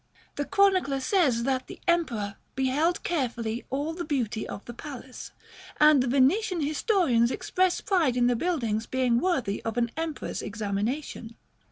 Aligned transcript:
The 0.35 0.45
chronicler 0.45 0.99
says 0.99 1.43
that 1.43 1.67
the 1.67 1.79
Emperor 1.87 2.37
"beheld 2.55 3.03
carefully 3.03 3.65
all 3.69 3.93
the 3.93 4.03
beauty 4.03 4.47
of 4.47 4.65
the 4.65 4.73
palace;" 4.73 5.29
and 5.79 6.01
the 6.01 6.07
Venetian 6.07 6.61
historians 6.61 7.29
express 7.29 7.81
pride 7.81 8.17
in 8.17 8.25
the 8.25 8.35
building's 8.35 8.87
being 8.87 9.19
worthy 9.19 9.61
of 9.63 9.77
an 9.77 9.91
emperor's 9.97 10.41
examination. 10.41 11.35